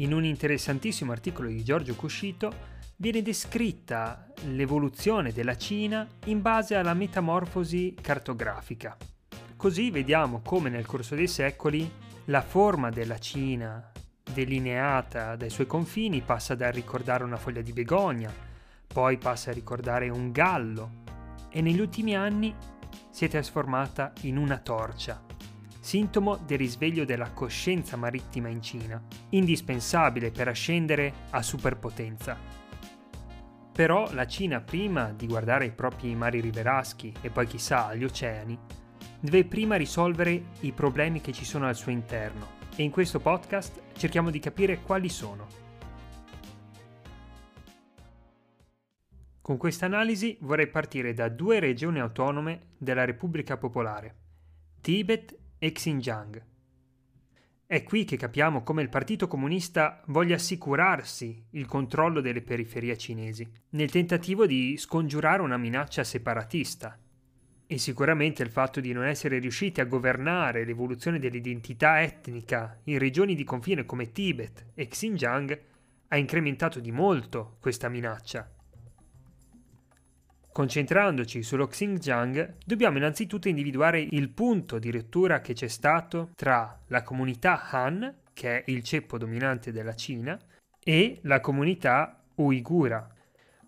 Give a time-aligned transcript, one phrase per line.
[0.00, 6.94] In un interessantissimo articolo di Giorgio Cuscito viene descritta l'evoluzione della Cina in base alla
[6.94, 8.96] metamorfosi cartografica.
[9.56, 11.90] Così vediamo come nel corso dei secoli
[12.26, 13.90] la forma della Cina,
[14.32, 18.32] delineata dai suoi confini, passa da ricordare una foglia di begonia,
[18.86, 21.02] poi passa a ricordare un gallo
[21.50, 22.54] e negli ultimi anni
[23.10, 25.24] si è trasformata in una torcia,
[25.88, 32.36] sintomo del risveglio della coscienza marittima in Cina, indispensabile per ascendere a superpotenza.
[33.72, 38.58] Però la Cina, prima di guardare i propri mari riveraschi e poi chissà gli oceani,
[39.18, 43.80] deve prima risolvere i problemi che ci sono al suo interno e in questo podcast
[43.96, 45.46] cerchiamo di capire quali sono.
[49.40, 54.16] Con questa analisi vorrei partire da due regioni autonome della Repubblica Popolare,
[54.82, 56.42] Tibet e Xinjiang.
[57.66, 63.46] È qui che capiamo come il Partito Comunista voglia assicurarsi il controllo delle periferie cinesi,
[63.70, 66.98] nel tentativo di scongiurare una minaccia separatista.
[67.66, 73.34] E sicuramente il fatto di non essere riusciti a governare l'evoluzione dell'identità etnica in regioni
[73.34, 75.60] di confine come Tibet e Xinjiang
[76.08, 78.50] ha incrementato di molto questa minaccia
[80.58, 87.04] Concentrandoci sullo Xinjiang, dobbiamo innanzitutto individuare il punto di rottura che c'è stato tra la
[87.04, 90.36] comunità Han, che è il ceppo dominante della Cina,
[90.82, 93.08] e la comunità uigura,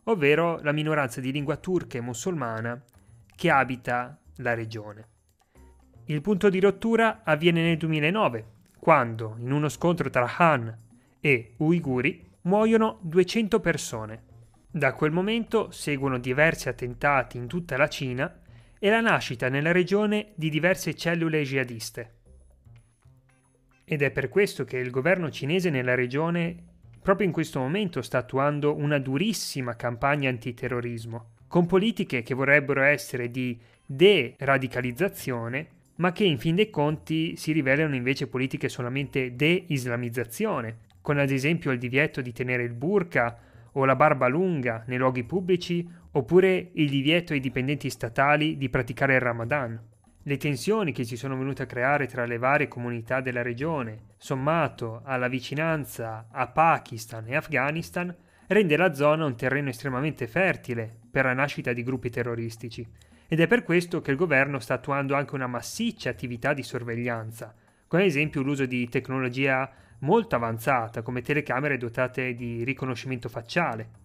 [0.07, 2.83] ovvero la minoranza di lingua turca e musulmana
[3.37, 5.07] che abita la regione.
[6.07, 8.47] Il punto di rottura avviene nel 2009,
[8.81, 10.77] quando, in uno scontro tra Han
[11.21, 14.30] e uiguri, muoiono 200 persone.
[14.73, 18.41] Da quel momento seguono diversi attentati in tutta la Cina
[18.79, 22.15] e la nascita nella regione di diverse cellule jihadiste.
[23.85, 26.55] Ed è per questo che il governo cinese nella regione
[27.03, 33.29] proprio in questo momento sta attuando una durissima campagna antiterrorismo, con politiche che vorrebbero essere
[33.29, 41.19] di de-radicalizzazione, ma che in fin dei conti si rivelano invece politiche solamente de-islamizzazione, con
[41.19, 43.37] ad esempio il divieto di tenere il burqa
[43.73, 49.15] o la barba lunga nei luoghi pubblici oppure il divieto ai dipendenti statali di praticare
[49.15, 49.81] il Ramadan.
[50.23, 55.01] Le tensioni che si sono venute a creare tra le varie comunità della regione, sommato
[55.05, 58.15] alla vicinanza a Pakistan e Afghanistan,
[58.49, 62.87] rende la zona un terreno estremamente fertile per la nascita di gruppi terroristici.
[63.29, 67.55] Ed è per questo che il governo sta attuando anche una massiccia attività di sorveglianza,
[67.87, 73.99] con ad esempio l'uso di tecnologia molto avanzata come telecamere dotate di riconoscimento facciale.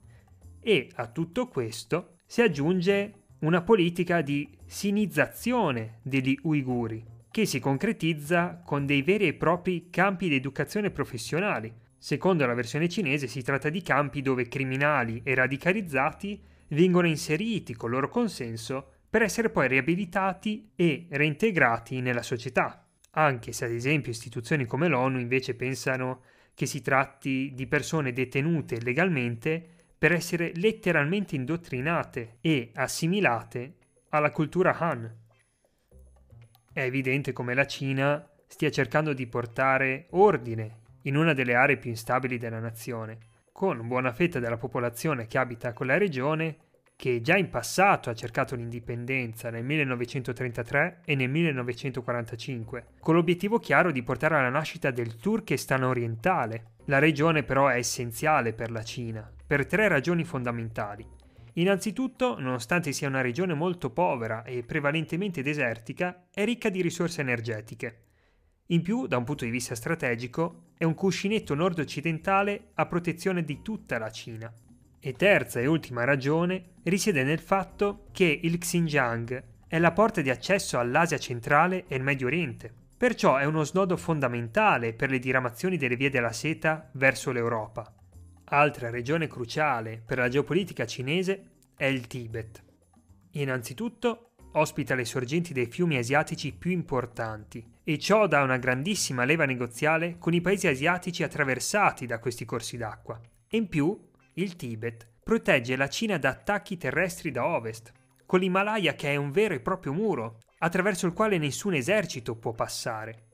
[0.62, 8.62] E a tutto questo si aggiunge una politica di sinizzazione degli uiguri, che si concretizza
[8.64, 11.72] con dei veri e propri campi di educazione professionali.
[11.98, 17.90] Secondo la versione cinese si tratta di campi dove criminali e radicalizzati vengono inseriti con
[17.90, 22.85] loro consenso per essere poi riabilitati e reintegrati nella società
[23.18, 26.22] anche se ad esempio istituzioni come l'ONU invece pensano
[26.54, 29.64] che si tratti di persone detenute legalmente
[29.98, 33.76] per essere letteralmente indottrinate e assimilate
[34.10, 35.24] alla cultura Han.
[36.72, 41.90] È evidente come la Cina stia cercando di portare ordine in una delle aree più
[41.90, 43.18] instabili della nazione,
[43.52, 46.58] con buona fetta della popolazione che abita quella regione
[46.96, 53.92] che già in passato ha cercato l'indipendenza nel 1933 e nel 1945, con l'obiettivo chiaro
[53.92, 56.74] di portare alla nascita del Turkestan orientale.
[56.86, 61.06] La regione però è essenziale per la Cina, per tre ragioni fondamentali.
[61.58, 68.00] Innanzitutto, nonostante sia una regione molto povera e prevalentemente desertica, è ricca di risorse energetiche.
[68.68, 73.62] In più, da un punto di vista strategico, è un cuscinetto nord-occidentale a protezione di
[73.62, 74.52] tutta la Cina.
[75.08, 80.32] E terza e ultima ragione risiede nel fatto che il Xinjiang è la porta di
[80.32, 82.74] accesso all'Asia centrale e il Medio Oriente.
[82.98, 87.94] Perciò è uno snodo fondamentale per le diramazioni delle vie della seta verso l'Europa.
[88.46, 92.64] Altra regione cruciale per la geopolitica cinese è il Tibet.
[93.34, 99.46] Innanzitutto ospita le sorgenti dei fiumi asiatici più importanti e ciò dà una grandissima leva
[99.46, 103.22] negoziale con i paesi asiatici attraversati da questi corsi d'acqua.
[103.50, 107.92] In più il Tibet protegge la Cina da attacchi terrestri da ovest,
[108.26, 112.52] con l'Himalaya che è un vero e proprio muro, attraverso il quale nessun esercito può
[112.52, 113.28] passare.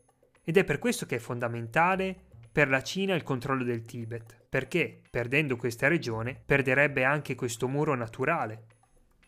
[0.44, 2.16] Ed è per questo che è fondamentale
[2.52, 7.96] per la Cina il controllo del Tibet, perché, perdendo questa regione, perderebbe anche questo muro
[7.96, 8.66] naturale.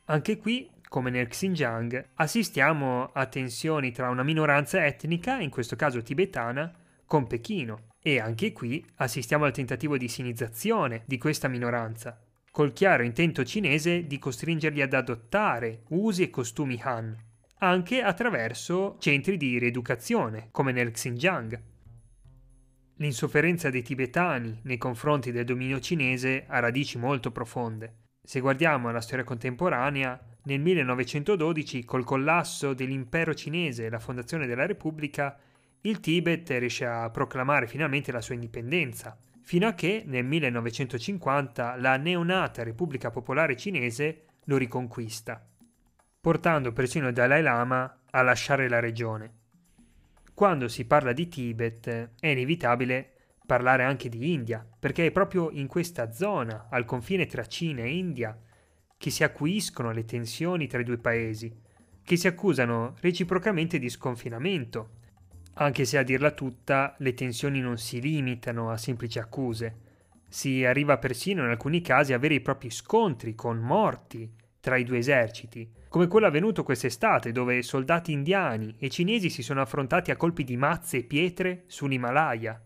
[0.06, 6.02] Anche qui, come nel Xinjiang, assistiamo a tensioni tra una minoranza etnica, in questo caso
[6.02, 6.72] tibetana,
[7.06, 7.93] con Pechino.
[8.06, 12.22] E anche qui assistiamo al tentativo di sinizzazione di questa minoranza,
[12.52, 17.18] col chiaro intento cinese di costringerli ad adottare usi e costumi Han,
[17.60, 21.62] anche attraverso centri di rieducazione, come nel Xinjiang.
[22.98, 28.02] L'insofferenza dei tibetani nei confronti del dominio cinese ha radici molto profonde.
[28.22, 34.66] Se guardiamo alla storia contemporanea, nel 1912, col collasso dell'impero cinese e la fondazione della
[34.66, 35.40] Repubblica,
[35.86, 41.98] il Tibet riesce a proclamare finalmente la sua indipendenza, fino a che nel 1950 la
[41.98, 45.46] neonata Repubblica Popolare Cinese lo riconquista,
[46.22, 49.42] portando persino il Dalai Lama a lasciare la regione.
[50.34, 53.12] Quando si parla di Tibet è inevitabile
[53.46, 57.94] parlare anche di India, perché è proprio in questa zona, al confine tra Cina e
[57.94, 58.40] India,
[58.98, 61.54] che si acuiscono le tensioni tra i due paesi,
[62.02, 65.02] che si accusano reciprocamente di sconfinamento
[65.56, 69.92] anche se a dirla tutta le tensioni non si limitano a semplici accuse.
[70.28, 74.84] Si arriva persino in alcuni casi a veri e propri scontri con morti tra i
[74.84, 80.16] due eserciti, come quello avvenuto quest'estate dove soldati indiani e cinesi si sono affrontati a
[80.16, 82.60] colpi di mazze e pietre sull'Himalaya.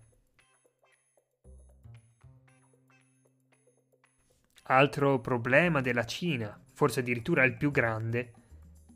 [4.69, 8.33] Altro problema della Cina, forse addirittura il più grande,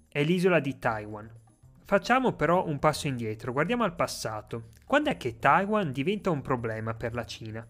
[0.08, 1.30] è l'isola di Taiwan.
[1.92, 4.70] Facciamo però un passo indietro, guardiamo al passato.
[4.86, 7.68] Quando è che Taiwan diventa un problema per la Cina?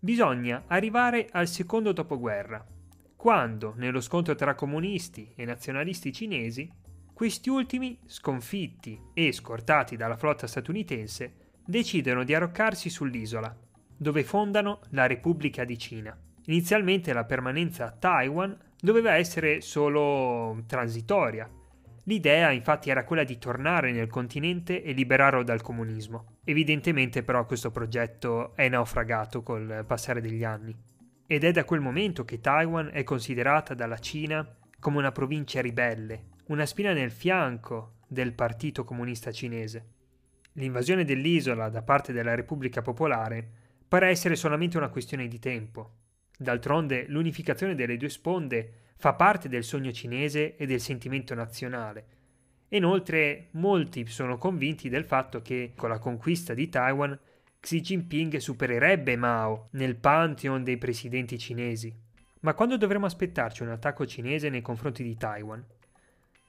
[0.00, 2.66] Bisogna arrivare al secondo dopoguerra,
[3.14, 6.68] quando, nello scontro tra comunisti e nazionalisti cinesi,
[7.14, 11.34] questi ultimi, sconfitti e scortati dalla flotta statunitense,
[11.64, 13.56] decidono di arroccarsi sull'isola,
[13.96, 16.20] dove fondano la Repubblica di Cina.
[16.46, 21.48] Inizialmente la permanenza a Taiwan doveva essere solo transitoria,
[22.04, 26.38] L'idea infatti era quella di tornare nel continente e liberarlo dal comunismo.
[26.44, 30.74] Evidentemente però questo progetto è naufragato col passare degli anni.
[31.26, 34.46] Ed è da quel momento che Taiwan è considerata dalla Cina
[34.80, 39.84] come una provincia ribelle, una spina nel fianco del Partito Comunista Cinese.
[40.54, 43.48] L'invasione dell'isola da parte della Repubblica Popolare
[43.86, 45.98] pare essere solamente una questione di tempo.
[46.42, 52.06] D'altronde l'unificazione delle due sponde fa parte del sogno cinese e del sentimento nazionale.
[52.68, 57.18] Inoltre, molti sono convinti del fatto che, con la conquista di Taiwan,
[57.60, 61.94] Xi Jinping supererebbe Mao nel pantheon dei presidenti cinesi.
[62.40, 65.62] Ma quando dovremo aspettarci un attacco cinese nei confronti di Taiwan?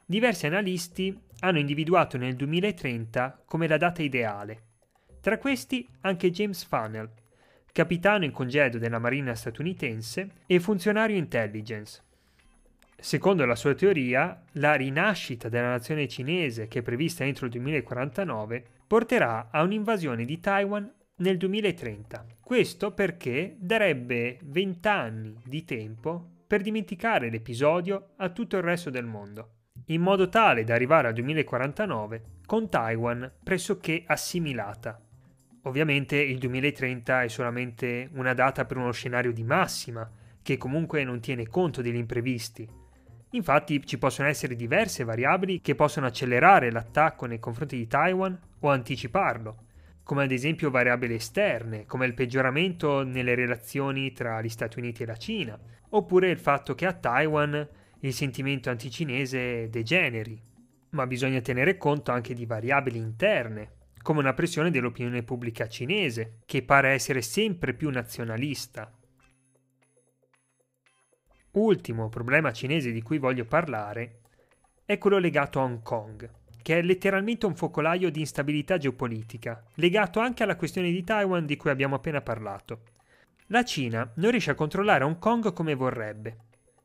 [0.05, 4.61] Diversi analisti hanno individuato nel 2030 come la data ideale.
[5.19, 7.11] Tra questi anche James Funnell,
[7.71, 12.01] capitano in congedo della Marina statunitense e funzionario intelligence.
[12.97, 18.63] Secondo la sua teoria, la rinascita della nazione cinese, che è prevista entro il 2049,
[18.85, 22.25] porterà a un'invasione di Taiwan nel 2030.
[22.39, 29.05] Questo perché darebbe 20 anni di tempo per dimenticare l'episodio a tutto il resto del
[29.05, 29.53] mondo,
[29.85, 34.99] in modo tale da arrivare al 2049 con Taiwan pressoché assimilata.
[35.63, 40.09] Ovviamente il 2030 è solamente una data per uno scenario di massima,
[40.41, 42.67] che comunque non tiene conto degli imprevisti,
[43.33, 48.69] Infatti ci possono essere diverse variabili che possono accelerare l'attacco nei confronti di Taiwan o
[48.69, 49.57] anticiparlo,
[50.03, 55.05] come ad esempio variabili esterne, come il peggioramento nelle relazioni tra gli Stati Uniti e
[55.05, 55.57] la Cina,
[55.89, 57.67] oppure il fatto che a Taiwan
[57.99, 60.41] il sentimento anticinese degeneri.
[60.89, 63.69] Ma bisogna tenere conto anche di variabili interne,
[64.01, 68.91] come una pressione dell'opinione pubblica cinese, che pare essere sempre più nazionalista,
[71.53, 74.19] Ultimo problema cinese di cui voglio parlare
[74.85, 76.29] è quello legato a Hong Kong,
[76.61, 81.57] che è letteralmente un focolaio di instabilità geopolitica, legato anche alla questione di Taiwan di
[81.57, 82.83] cui abbiamo appena parlato.
[83.47, 86.37] La Cina non riesce a controllare Hong Kong come vorrebbe,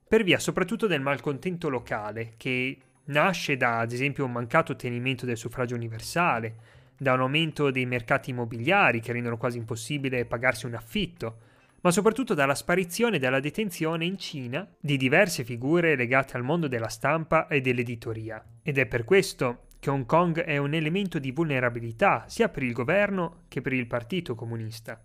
[0.09, 5.37] per via soprattutto del malcontento locale, che nasce da, ad esempio, un mancato ottenimento del
[5.37, 6.57] suffragio universale,
[6.99, 11.39] da un aumento dei mercati immobiliari che rendono quasi impossibile pagarsi un affitto,
[11.83, 16.69] ma soprattutto dalla sparizione e dalla detenzione in Cina di diverse figure legate al mondo
[16.69, 18.45] della stampa e dell'editoria.
[18.63, 22.73] Ed è per questo che Hong Kong è un elemento di vulnerabilità sia per il
[22.73, 25.01] governo che per il Partito Comunista.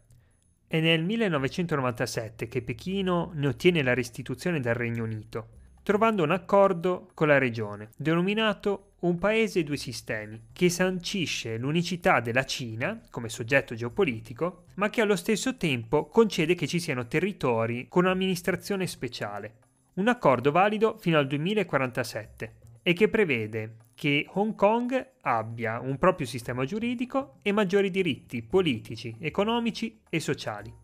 [0.66, 7.10] È nel 1997 che Pechino ne ottiene la restituzione dal Regno Unito, trovando un accordo
[7.14, 13.30] con la regione, denominato un paese e due sistemi, che sancisce l'unicità della Cina come
[13.30, 19.56] soggetto geopolitico, ma che allo stesso tempo concede che ci siano territori con un'amministrazione speciale.
[19.94, 26.26] Un accordo valido fino al 2047 e che prevede che Hong Kong abbia un proprio
[26.26, 30.81] sistema giuridico e maggiori diritti politici, economici e sociali.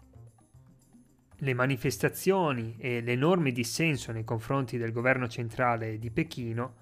[1.39, 6.75] Le manifestazioni e l'enorme dissenso nei confronti del governo centrale di Pechino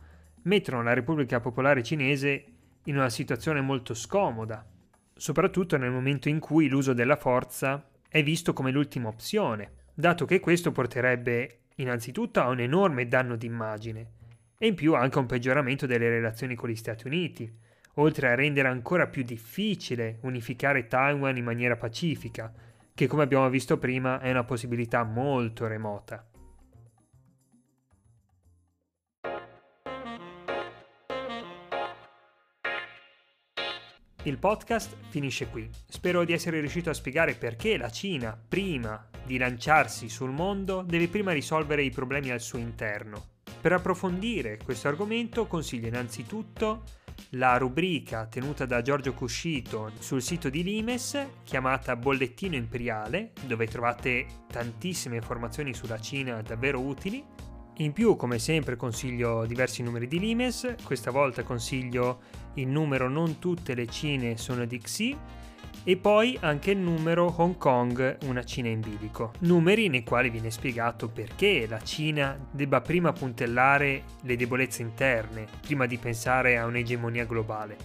[0.44, 2.46] mettono la Repubblica Popolare Cinese
[2.86, 4.66] in una situazione molto scomoda,
[5.14, 10.40] soprattutto nel momento in cui l'uso della forza è visto come l'ultima opzione, dato che
[10.40, 14.12] questo porterebbe innanzitutto a un enorme danno d'immagine
[14.58, 17.54] e in più anche a un peggioramento delle relazioni con gli Stati Uniti,
[17.96, 22.54] oltre a rendere ancora più difficile unificare Taiwan in maniera pacifica,
[22.96, 26.26] che come abbiamo visto prima è una possibilità molto remota.
[34.24, 35.70] Il podcast finisce qui.
[35.88, 41.10] Spero di essere riuscito a spiegare perché la Cina, prima di lanciarsi sul mondo, deve
[41.10, 43.34] prima risolvere i problemi al suo interno.
[43.60, 46.84] Per approfondire questo argomento consiglio innanzitutto
[47.32, 54.26] la rubrica tenuta da Giorgio Cuscito sul sito di Limes chiamata Bollettino Imperiale, dove trovate
[54.48, 57.24] tantissime informazioni sulla Cina davvero utili.
[57.80, 62.22] In più, come sempre, consiglio diversi numeri di Limes, questa volta consiglio
[62.54, 65.18] il numero Non tutte le Cine sono di Xi
[65.88, 69.34] e poi anche il numero Hong Kong, una Cina in bilico.
[69.42, 75.86] Numeri nei quali viene spiegato perché la Cina debba prima puntellare le debolezze interne, prima
[75.86, 77.78] di pensare a un'egemonia globale.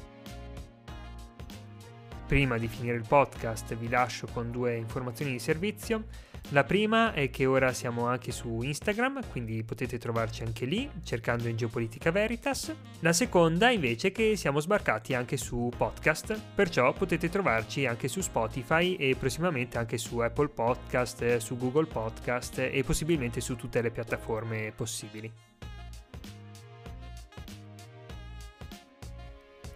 [2.26, 6.04] Prima di finire il podcast vi lascio con due informazioni di servizio.
[6.48, 11.46] La prima è che ora siamo anche su Instagram, quindi potete trovarci anche lì cercando
[11.46, 12.74] in Geopolitica Veritas.
[13.00, 18.20] La seconda invece è che siamo sbarcati anche su podcast, perciò potete trovarci anche su
[18.20, 23.92] Spotify e prossimamente anche su Apple Podcast, su Google Podcast e possibilmente su tutte le
[23.92, 25.32] piattaforme possibili.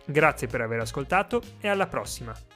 [0.06, 2.53] Grazie per aver ascoltato e alla prossima!